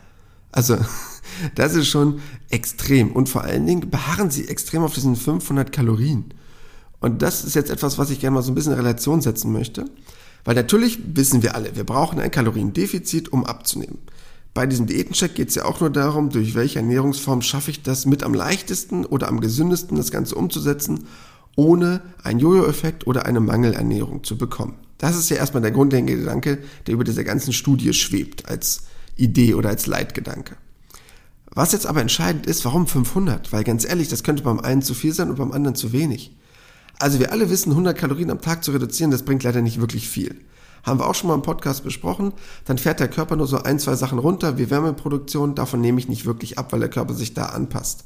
[0.51, 0.77] Also,
[1.55, 3.11] das ist schon extrem.
[3.11, 6.25] Und vor allen Dingen beharren sie extrem auf diesen 500 Kalorien.
[6.99, 9.51] Und das ist jetzt etwas, was ich gerne mal so ein bisschen in Relation setzen
[9.51, 9.85] möchte.
[10.45, 13.97] Weil natürlich wissen wir alle, wir brauchen ein Kaloriendefizit, um abzunehmen.
[14.53, 18.05] Bei diesem Diätencheck geht es ja auch nur darum, durch welche Ernährungsform schaffe ich das
[18.05, 21.05] mit am leichtesten oder am gesündesten das Ganze umzusetzen,
[21.55, 24.75] ohne einen Jojo-Effekt oder eine Mangelernährung zu bekommen.
[24.99, 28.83] Das ist ja erstmal der grundlegende Gedanke, der über dieser ganzen Studie schwebt, als
[29.15, 30.55] Idee oder als Leitgedanke.
[31.49, 33.51] Was jetzt aber entscheidend ist, warum 500?
[33.53, 36.35] Weil ganz ehrlich, das könnte beim einen zu viel sein und beim anderen zu wenig.
[36.99, 40.07] Also wir alle wissen, 100 Kalorien am Tag zu reduzieren, das bringt leider nicht wirklich
[40.07, 40.35] viel.
[40.83, 42.33] Haben wir auch schon mal im Podcast besprochen.
[42.65, 45.55] Dann fährt der Körper nur so ein, zwei Sachen runter, wie Wärmeproduktion.
[45.55, 48.05] Davon nehme ich nicht wirklich ab, weil der Körper sich da anpasst.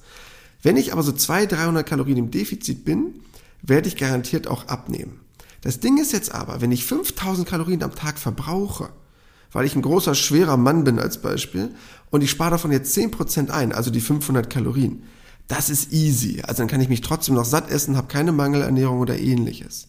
[0.61, 3.15] Wenn ich aber so 200, 300 Kalorien im Defizit bin,
[3.61, 5.19] werde ich garantiert auch abnehmen.
[5.61, 8.89] Das Ding ist jetzt aber, wenn ich 5000 Kalorien am Tag verbrauche,
[9.51, 11.71] weil ich ein großer, schwerer Mann bin als Beispiel,
[12.09, 15.03] und ich spare davon jetzt 10% ein, also die 500 Kalorien,
[15.47, 16.41] das ist easy.
[16.45, 19.87] Also dann kann ich mich trotzdem noch satt essen, habe keine Mangelernährung oder ähnliches.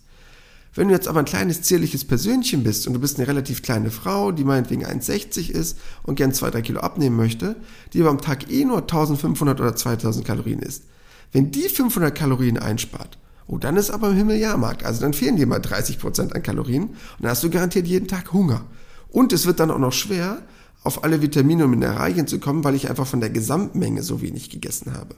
[0.78, 3.90] Wenn du jetzt aber ein kleines, zierliches Persönchen bist und du bist eine relativ kleine
[3.90, 7.56] Frau, die meinetwegen 1,60 ist und gern 2-3 Kilo abnehmen möchte,
[7.92, 10.84] die aber am Tag eh nur 1500 oder 2000 Kalorien isst,
[11.32, 14.84] wenn die 500 Kalorien einspart, oh, dann ist aber im Himmel Jahrmarkt.
[14.84, 18.32] Also dann fehlen dir mal 30% an Kalorien und dann hast du garantiert jeden Tag
[18.32, 18.64] Hunger.
[19.08, 20.42] Und es wird dann auch noch schwer,
[20.84, 24.48] auf alle Vitamine und Mineralien zu kommen, weil ich einfach von der Gesamtmenge so wenig
[24.48, 25.16] gegessen habe.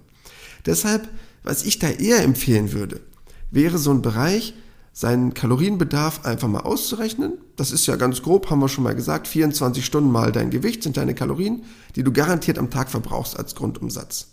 [0.64, 1.07] Deshalb,
[1.42, 3.03] was ich da eher empfehlen würde,
[3.51, 4.55] wäre so ein Bereich,
[4.92, 7.38] seinen Kalorienbedarf einfach mal auszurechnen.
[7.57, 10.83] Das ist ja ganz grob, haben wir schon mal gesagt, 24 Stunden mal dein Gewicht
[10.83, 11.62] sind deine Kalorien,
[11.96, 14.29] die du garantiert am Tag verbrauchst als Grundumsatz.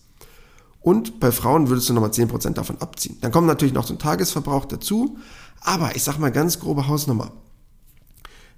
[0.81, 3.17] Und bei Frauen würdest du nochmal 10% davon abziehen.
[3.21, 5.17] Dann kommt natürlich noch so ein Tagesverbrauch dazu,
[5.61, 7.31] aber ich sag mal ganz grobe Hausnummer.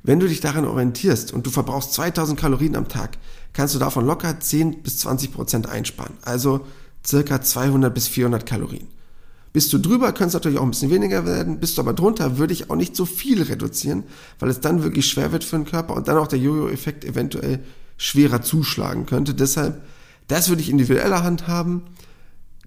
[0.04, 3.18] Wenn du dich daran orientierst und du verbrauchst 2000 Kalorien am Tag,
[3.52, 6.18] kannst du davon locker 10 bis 20% einsparen.
[6.22, 6.66] Also
[7.06, 8.88] circa 200 bis 400 Kalorien.
[9.52, 11.60] Bist du drüber, könnte es natürlich auch ein bisschen weniger werden.
[11.60, 14.04] Bist du aber drunter, würde ich auch nicht so viel reduzieren,
[14.40, 17.60] weil es dann wirklich schwer wird für den Körper und dann auch der Jojo-Effekt eventuell
[17.98, 19.34] schwerer zuschlagen könnte.
[19.34, 19.82] Deshalb,
[20.28, 21.84] das würde ich individueller Hand haben.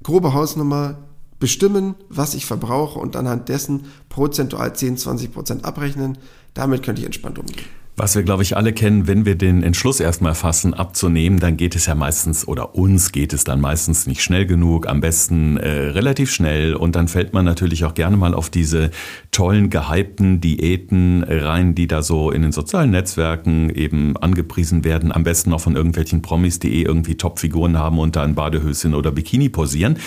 [0.02, 0.98] Grobe Hausnummer,
[1.38, 6.18] bestimmen, was ich verbrauche und anhand dessen prozentual 10, 20 Prozent abrechnen.
[6.54, 7.81] Damit könnte ich entspannt umgehen.
[7.94, 11.76] Was wir, glaube ich, alle kennen, wenn wir den Entschluss erstmal fassen, abzunehmen, dann geht
[11.76, 15.68] es ja meistens, oder uns geht es dann meistens nicht schnell genug, am besten äh,
[15.68, 16.74] relativ schnell.
[16.74, 18.90] Und dann fällt man natürlich auch gerne mal auf diese
[19.30, 25.12] tollen, gehypten Diäten rein, die da so in den sozialen Netzwerken eben angepriesen werden.
[25.12, 28.94] Am besten auch von irgendwelchen Promis, die eh irgendwie Topfiguren haben und da in Badehöschen
[28.94, 29.98] oder Bikini posieren.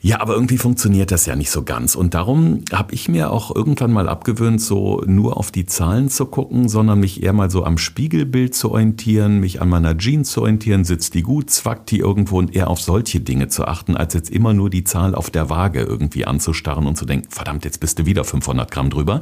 [0.00, 1.96] Ja, aber irgendwie funktioniert das ja nicht so ganz.
[1.96, 6.26] Und darum habe ich mir auch irgendwann mal abgewöhnt, so nur auf die Zahlen zu
[6.26, 10.42] gucken, sondern mich eher mal so am Spiegelbild zu orientieren, mich an meiner Jeans zu
[10.42, 14.14] orientieren, sitzt die gut, zwackt die irgendwo und eher auf solche Dinge zu achten, als
[14.14, 17.80] jetzt immer nur die Zahl auf der Waage irgendwie anzustarren und zu denken, verdammt, jetzt
[17.80, 19.20] bist du wieder 500 Gramm drüber.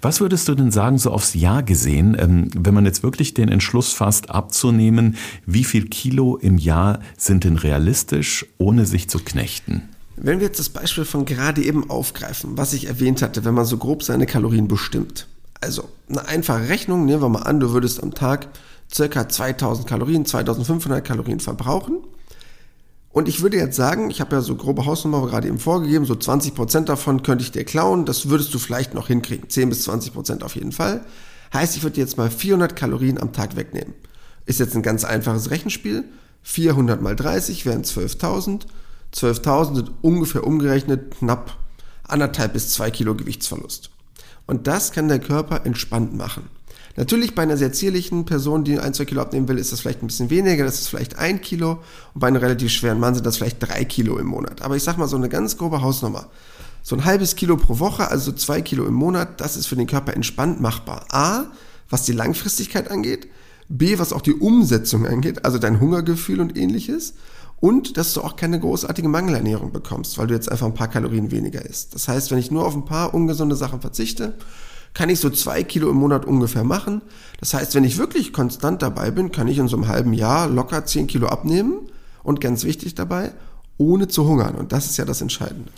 [0.00, 3.50] Was würdest du denn sagen, so aufs Jahr gesehen, ähm, wenn man jetzt wirklich den
[3.50, 9.93] Entschluss fasst, abzunehmen, wie viel Kilo im Jahr sind denn realistisch, ohne sich zu knechten?
[10.16, 13.64] Wenn wir jetzt das Beispiel von gerade eben aufgreifen, was ich erwähnt hatte, wenn man
[13.64, 15.26] so grob seine Kalorien bestimmt.
[15.60, 18.48] Also eine einfache Rechnung, nehmen wir mal an, du würdest am Tag
[18.92, 21.98] circa 2000 Kalorien, 2500 Kalorien verbrauchen.
[23.10, 26.14] Und ich würde jetzt sagen, ich habe ja so grobe Hausnummer gerade eben vorgegeben, so
[26.14, 30.42] 20% davon könnte ich dir klauen, das würdest du vielleicht noch hinkriegen, 10 bis 20%
[30.42, 31.04] auf jeden Fall.
[31.52, 33.94] Heißt, ich würde jetzt mal 400 Kalorien am Tag wegnehmen.
[34.46, 36.04] Ist jetzt ein ganz einfaches Rechenspiel.
[36.42, 38.62] 400 mal 30 wären 12.000
[39.14, 41.56] 12.000 sind ungefähr umgerechnet knapp
[42.02, 43.90] anderthalb bis zwei Kilo Gewichtsverlust.
[44.46, 46.48] Und das kann der Körper entspannt machen.
[46.96, 50.02] Natürlich bei einer sehr zierlichen Person, die ein, zwei Kilo abnehmen will, ist das vielleicht
[50.02, 51.82] ein bisschen weniger, das ist vielleicht ein Kilo.
[52.14, 54.62] Und bei einem relativ schweren Mann sind das vielleicht drei Kilo im Monat.
[54.62, 56.26] Aber ich sag mal so eine ganz grobe Hausnummer.
[56.82, 59.86] So ein halbes Kilo pro Woche, also zwei Kilo im Monat, das ist für den
[59.86, 61.06] Körper entspannt machbar.
[61.10, 61.46] A,
[61.88, 63.26] was die Langfristigkeit angeht.
[63.68, 67.14] B, was auch die Umsetzung angeht, also dein Hungergefühl und ähnliches
[67.64, 71.30] und dass du auch keine großartige Mangelernährung bekommst, weil du jetzt einfach ein paar Kalorien
[71.30, 71.94] weniger isst.
[71.94, 74.34] Das heißt, wenn ich nur auf ein paar ungesunde Sachen verzichte,
[74.92, 77.00] kann ich so zwei Kilo im Monat ungefähr machen.
[77.40, 80.46] Das heißt, wenn ich wirklich konstant dabei bin, kann ich in so einem halben Jahr
[80.46, 81.76] locker zehn Kilo abnehmen
[82.22, 83.32] und ganz wichtig dabei,
[83.78, 84.56] ohne zu hungern.
[84.56, 85.70] Und das ist ja das Entscheidende.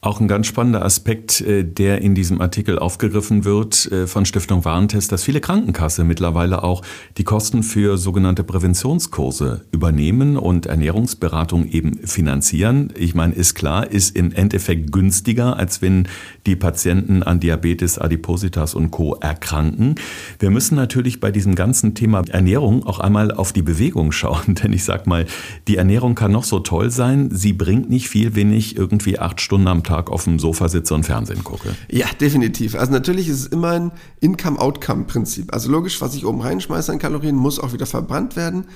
[0.00, 4.64] Auch ein ganz spannender Aspekt, äh, der in diesem Artikel aufgegriffen wird äh, von Stiftung
[4.64, 6.82] Warentest, dass viele Krankenkasse mittlerweile auch
[7.16, 12.92] die Kosten für sogenannte Präventionskurse übernehmen und Ernährungsberatung eben finanzieren.
[12.96, 16.06] Ich meine, ist klar, ist im Endeffekt günstiger, als wenn
[16.46, 19.16] die Patienten an Diabetes, Adipositas und Co.
[19.16, 19.96] erkranken.
[20.38, 24.72] Wir müssen natürlich bei diesem ganzen Thema Ernährung auch einmal auf die Bewegung schauen, denn
[24.72, 25.26] ich sag mal,
[25.66, 29.40] die Ernährung kann noch so toll sein, sie bringt nicht viel, wenn ich irgendwie acht
[29.40, 31.74] Stunden am Tag auf dem Sofa sitze und Fernsehen gucke.
[31.90, 32.74] Ja, definitiv.
[32.74, 35.52] Also natürlich ist es immer ein Income-Outcome-Prinzip.
[35.52, 38.66] Also logisch, was ich oben reinschmeiße an Kalorien, muss auch wieder verbrannt werden.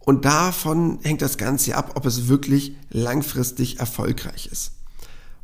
[0.00, 4.72] Und davon hängt das Ganze ab, ob es wirklich langfristig erfolgreich ist.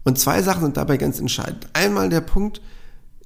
[0.04, 1.68] Und zwei Sachen sind dabei ganz entscheidend.
[1.74, 2.62] Einmal der Punkt,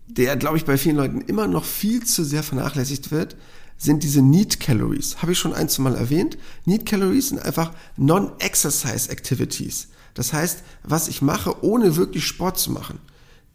[0.09, 3.37] der, glaube ich, bei vielen Leuten immer noch viel zu sehr vernachlässigt wird,
[3.77, 5.19] sind diese Need Calories.
[5.23, 6.39] Habe ich schon ein, zwei Mal erwähnt.
[6.65, 9.89] Need Calories sind einfach Non-Exercise Activities.
[10.19, 12.99] Das heißt, was ich mache, ohne wirklich Sport zu machen.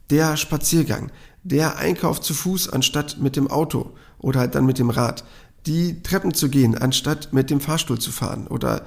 [0.09, 1.11] Der Spaziergang,
[1.43, 5.25] der Einkauf zu Fuß anstatt mit dem Auto oder halt dann mit dem Rad,
[5.65, 8.85] die Treppen zu gehen anstatt mit dem Fahrstuhl zu fahren oder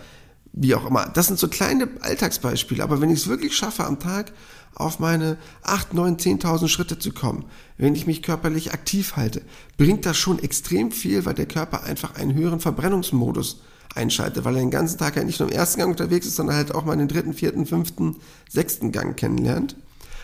[0.55, 1.05] wie auch immer.
[1.05, 4.33] Das sind so kleine Alltagsbeispiele, aber wenn ich es wirklich schaffe, am Tag
[4.75, 7.45] auf meine 8, 9, 10.000 Schritte zu kommen,
[7.77, 9.43] wenn ich mich körperlich aktiv halte,
[9.77, 13.61] bringt das schon extrem viel, weil der Körper einfach einen höheren Verbrennungsmodus
[13.97, 16.57] einschaltet, weil er den ganzen Tag ja nicht nur im ersten Gang unterwegs ist, sondern
[16.57, 18.17] halt auch mal den dritten, vierten, fünften,
[18.49, 19.77] sechsten Gang kennenlernt.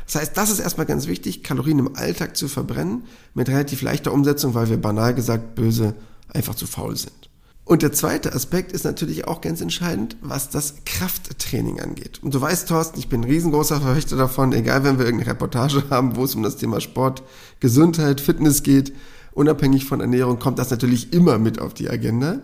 [0.07, 3.05] Das heißt, das ist erstmal ganz wichtig, Kalorien im Alltag zu verbrennen,
[3.35, 5.95] mit relativ leichter Umsetzung, weil wir banal gesagt böse
[6.29, 7.31] einfach zu faul sind.
[7.65, 12.21] Und der zweite Aspekt ist natürlich auch ganz entscheidend, was das Krafttraining angeht.
[12.23, 15.85] Und du weißt, Thorsten, ich bin ein riesengroßer Verfechter davon, egal wenn wir irgendeine Reportage
[15.91, 17.23] haben, wo es um das Thema Sport,
[17.61, 18.93] Gesundheit, Fitness geht,
[19.31, 22.43] unabhängig von Ernährung, kommt das natürlich immer mit auf die Agenda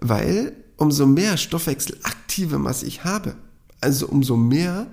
[0.00, 3.36] weil umso mehr stoffwechselaktive Masse ich habe,
[3.80, 4.86] also umso mehr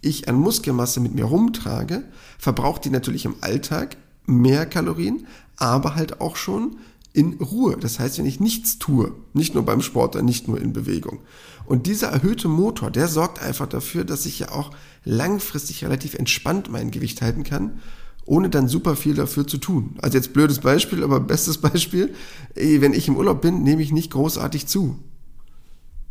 [0.00, 2.04] ich an Muskelmasse mit mir rumtrage,
[2.38, 6.76] verbraucht die natürlich im Alltag mehr Kalorien, aber halt auch schon
[7.12, 7.76] in Ruhe.
[7.78, 11.20] Das heißt, wenn ich nichts tue, nicht nur beim Sport, nicht nur in Bewegung.
[11.64, 14.70] Und dieser erhöhte Motor, der sorgt einfach dafür, dass ich ja auch
[15.04, 17.80] langfristig relativ entspannt mein Gewicht halten kann
[18.26, 19.96] ohne dann super viel dafür zu tun.
[20.02, 22.14] Also jetzt blödes Beispiel, aber bestes Beispiel,
[22.54, 24.98] wenn ich im Urlaub bin, nehme ich nicht großartig zu.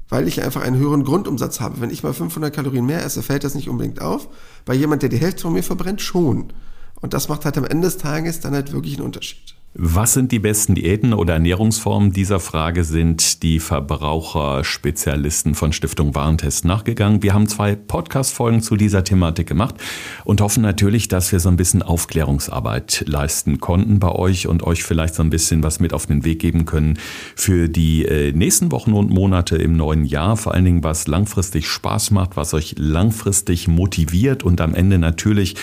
[0.07, 1.81] Weil ich einfach einen höheren Grundumsatz habe.
[1.81, 4.29] Wenn ich mal 500 Kalorien mehr esse, fällt das nicht unbedingt auf.
[4.63, 6.53] Bei jemand, der die Hälfte von mir verbrennt, schon.
[7.01, 9.54] Und das macht halt am Ende des Tages dann halt wirklich einen Unterschied.
[9.77, 12.13] Was sind die besten Diäten oder Ernährungsformen?
[12.13, 17.21] Dieser Frage sind die Verbraucherspezialisten von Stiftung Warentest nachgegangen.
[17.23, 19.75] Wir haben zwei Podcast-Folgen zu dieser Thematik gemacht
[20.23, 24.85] und hoffen natürlich, dass wir so ein bisschen Aufklärungsarbeit leisten konnten bei euch und euch
[24.85, 26.97] vielleicht so ein bisschen was mit auf den Weg geben können
[27.35, 30.37] für die äh, nächsten Wochen und Monate im neuen Jahr.
[30.37, 35.55] Vor allen Dingen, was langfristig Spaß macht, was euch langfristig motiviert und am Ende natürlich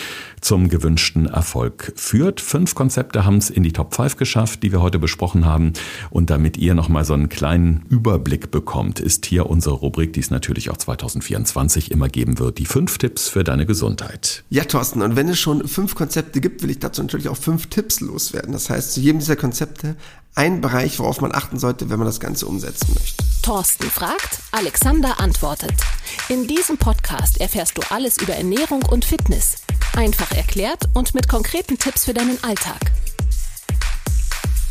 [0.42, 2.42] zum gewünschten Erfolg führt.
[2.42, 5.73] Fünf Konzepte haben es in die Top 5 geschafft, die wir heute besprochen haben.
[6.11, 10.31] Und damit ihr nochmal so einen kleinen Überblick bekommt, ist hier unsere Rubrik, die es
[10.31, 12.59] natürlich auch 2024 immer geben wird.
[12.59, 14.45] Die fünf Tipps für deine Gesundheit.
[14.51, 17.69] Ja, Thorsten, und wenn es schon fünf Konzepte gibt, will ich dazu natürlich auch fünf
[17.69, 18.53] Tipps loswerden.
[18.53, 19.97] Das heißt, zu jedem dieser Konzepte
[20.35, 23.23] ein Bereich, worauf man achten sollte, wenn man das Ganze umsetzen möchte.
[23.43, 25.75] Thorsten fragt, Alexander antwortet.
[26.29, 29.57] In diesem Podcast erfährst du alles über Ernährung und Fitness.
[29.95, 32.81] Einfach erklärt und mit konkreten Tipps für deinen Alltag.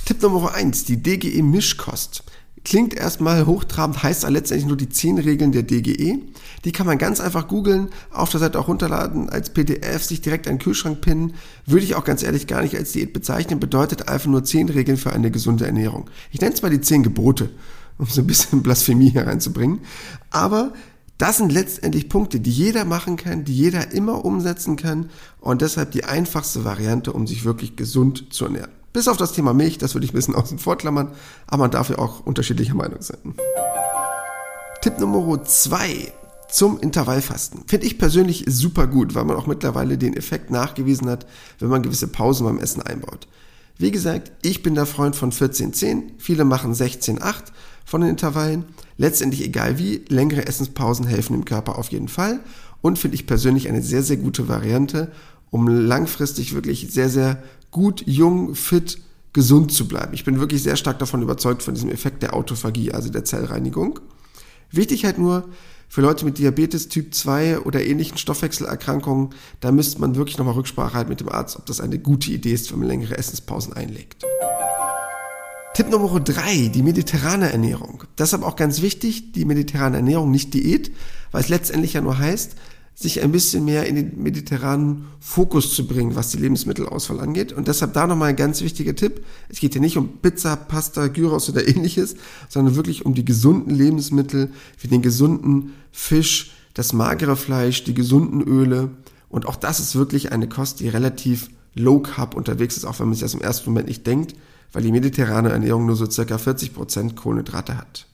[0.06, 2.24] Tipp Nummer 1, die DGE Mischkost.
[2.64, 6.20] Klingt erstmal hochtrabend, heißt aber letztendlich nur die 10 Regeln der DGE.
[6.64, 10.48] Die kann man ganz einfach googeln, auf der Seite auch runterladen, als PDF, sich direkt
[10.48, 11.34] an den Kühlschrank pinnen.
[11.66, 14.98] Würde ich auch ganz ehrlich gar nicht als Diät bezeichnen, bedeutet einfach nur 10 Regeln
[14.98, 16.10] für eine gesunde Ernährung.
[16.32, 17.50] Ich nenne es mal die 10 Gebote,
[17.98, 19.80] um so ein bisschen Blasphemie hereinzubringen.
[20.30, 20.74] Aber
[21.18, 25.10] das sind letztendlich Punkte, die jeder machen kann, die jeder immer umsetzen kann
[25.40, 28.81] und deshalb die einfachste Variante, um sich wirklich gesund zu ernähren.
[28.94, 31.12] Bis auf das Thema Milch, das würde ich ein bisschen außen vor klammern,
[31.48, 33.36] aber man darf ja auch unterschiedlicher Meinung sein.
[34.82, 36.12] Tipp Nummer zwei
[36.50, 37.64] zum Intervallfasten.
[37.68, 41.26] Finde ich persönlich super gut, weil man auch mittlerweile den Effekt nachgewiesen hat,
[41.60, 43.28] wenn man gewisse Pausen beim Essen einbaut.
[43.78, 47.36] Wie gesagt, ich bin der Freund von 14-10, viele machen 16-8
[47.86, 48.66] von den Intervallen.
[48.98, 52.42] Letztendlich egal wie, längere Essenspausen helfen dem Körper auf jeden Fall
[52.82, 55.12] und finde ich persönlich eine sehr, sehr gute Variante,
[55.52, 59.00] um langfristig wirklich sehr, sehr gut, jung, fit,
[59.34, 60.14] gesund zu bleiben.
[60.14, 64.00] Ich bin wirklich sehr stark davon überzeugt von diesem Effekt der Autophagie, also der Zellreinigung.
[64.72, 65.48] Wichtig halt nur,
[65.88, 70.94] für Leute mit Diabetes Typ 2 oder ähnlichen Stoffwechselerkrankungen, da müsste man wirklich nochmal Rücksprache
[70.94, 74.26] halten mit dem Arzt, ob das eine gute Idee ist, wenn man längere Essenspausen einlegt.
[75.74, 78.04] Tipp Nummer 3, die mediterrane Ernährung.
[78.18, 80.92] Deshalb auch ganz wichtig, die mediterrane Ernährung, nicht Diät,
[81.32, 82.56] weil es letztendlich ja nur heißt,
[83.02, 87.54] sich ein bisschen mehr in den mediterranen Fokus zu bringen, was die Lebensmittelauswahl angeht.
[87.54, 89.24] Und deshalb da nochmal ein ganz wichtiger Tipp.
[89.50, 92.16] Es geht hier nicht um Pizza, Pasta, Gyros oder ähnliches,
[92.50, 98.42] sondern wirklich um die gesunden Lebensmittel, wie den gesunden Fisch, das magere Fleisch, die gesunden
[98.42, 98.90] Öle.
[99.30, 103.08] Und auch das ist wirklich eine Kost, die relativ low carb unterwegs ist, auch wenn
[103.08, 104.36] man sich das im ersten Moment nicht denkt,
[104.74, 108.08] weil die mediterrane Ernährung nur so circa 40% Kohlenhydrate hat.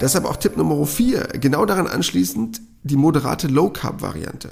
[0.00, 4.50] Deshalb auch Tipp Nummer 4, genau daran anschließend die moderate Low Carb Variante.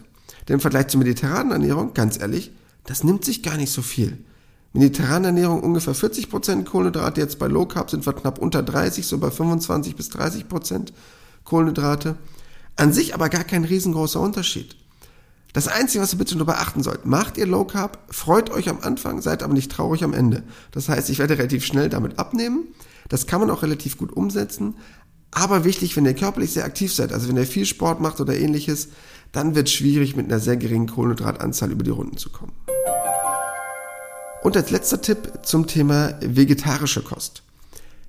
[0.49, 2.53] Denn im Vergleich zur mediterranen Ernährung, ganz ehrlich,
[2.85, 4.19] das nimmt sich gar nicht so viel.
[4.73, 9.19] Mediterrane Ernährung ungefähr 40% Kohlenhydrate, jetzt bei Low Carb sind wir knapp unter 30, so
[9.19, 10.89] bei 25 bis 30%
[11.45, 12.17] Kohlenhydrate.
[12.77, 14.77] An sich aber gar kein riesengroßer Unterschied.
[15.53, 18.81] Das Einzige, was ihr bitte nur beachten sollt, macht ihr Low Carb, freut euch am
[18.81, 20.43] Anfang, seid aber nicht traurig am Ende.
[20.73, 22.67] Das heißt, ich werde relativ schnell damit abnehmen.
[23.09, 24.75] Das kann man auch relativ gut umsetzen.
[25.35, 28.37] Aber wichtig, wenn ihr körperlich sehr aktiv seid, also wenn ihr viel Sport macht oder
[28.37, 28.89] ähnliches,
[29.33, 32.53] dann wird es schwierig, mit einer sehr geringen Kohlenhydratanzahl über die Runden zu kommen.
[34.45, 37.43] Und als letzter Tipp zum Thema vegetarische Kost.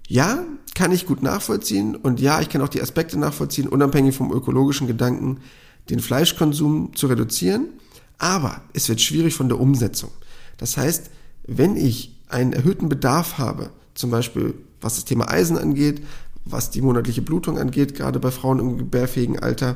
[0.07, 0.43] Ja,
[0.75, 4.85] kann ich gut nachvollziehen und ja, ich kann auch die Aspekte nachvollziehen, unabhängig vom ökologischen
[4.85, 5.39] Gedanken,
[5.89, 7.69] den Fleischkonsum zu reduzieren,
[8.19, 10.11] aber es wird schwierig von der Umsetzung.
[10.57, 11.09] Das heißt,
[11.47, 14.53] wenn ich einen erhöhten Bedarf habe, zum Beispiel
[14.85, 16.01] was das Thema Eisen angeht,
[16.45, 19.75] was die monatliche Blutung angeht, gerade bei Frauen im gebärfähigen Alter,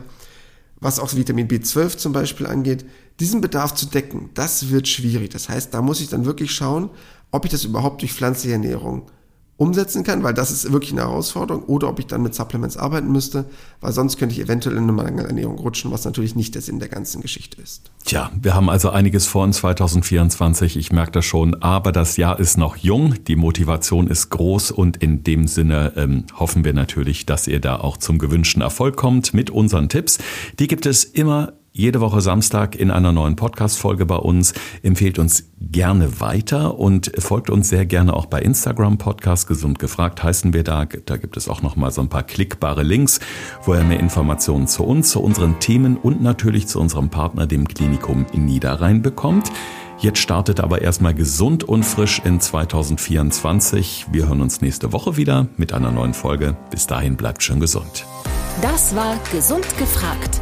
[0.79, 2.85] was auch Vitamin B12 zum Beispiel angeht,
[3.19, 5.31] diesen Bedarf zu decken, das wird schwierig.
[5.31, 6.89] Das heißt, da muss ich dann wirklich schauen,
[7.31, 9.11] ob ich das überhaupt durch pflanzliche Ernährung
[9.59, 13.11] umsetzen kann, weil das ist wirklich eine Herausforderung, oder ob ich dann mit Supplements arbeiten
[13.11, 13.43] müsste,
[13.81, 16.87] weil sonst könnte ich eventuell in eine Mangelernährung rutschen, was natürlich nicht der Sinn der
[16.87, 17.91] ganzen Geschichte ist.
[18.05, 22.39] Tja, wir haben also einiges vor in 2024, ich merke das schon, aber das Jahr
[22.39, 27.25] ist noch jung, die Motivation ist groß und in dem Sinne ähm, hoffen wir natürlich,
[27.25, 30.19] dass ihr da auch zum gewünschten Erfolg kommt mit unseren Tipps.
[30.57, 34.53] Die gibt es immer jede Woche Samstag in einer neuen Podcast-Folge bei uns.
[34.83, 40.21] Empfehlt uns gerne weiter und folgt uns sehr gerne auch bei Instagram Podcast Gesund gefragt
[40.21, 40.85] heißen wir da.
[40.85, 43.21] Da gibt es auch noch mal so ein paar klickbare Links,
[43.63, 47.65] wo ihr mehr Informationen zu uns, zu unseren Themen und natürlich zu unserem Partner, dem
[47.65, 49.49] Klinikum in Niederrhein bekommt.
[49.99, 54.07] Jetzt startet aber erstmal gesund und frisch in 2024.
[54.11, 56.57] Wir hören uns nächste Woche wieder mit einer neuen Folge.
[56.71, 58.05] Bis dahin bleibt schön gesund.
[58.61, 60.41] Das war Gesund gefragt.